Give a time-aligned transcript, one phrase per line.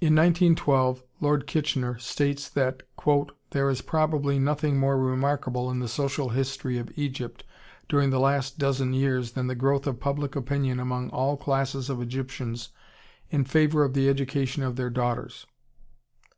[0.00, 2.82] In 1912 Lord Kitchener states that
[3.50, 7.44] "There is probably nothing more remarkable in the social history of Egypt
[7.90, 12.00] during the last dozen years than the growth of public opinion among all classes of
[12.00, 12.70] Egyptians
[13.28, 15.44] in favor of the education of their daughters.